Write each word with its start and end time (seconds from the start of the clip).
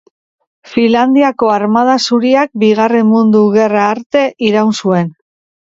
Finlandiako 0.71 1.51
Armada 1.57 1.97
Zuriak 2.05 2.51
Bigarren 2.65 3.07
Mundu 3.13 3.45
Gerra 3.59 3.87
arte 3.93 4.29
iraun 4.51 4.77
zuen. 4.85 5.17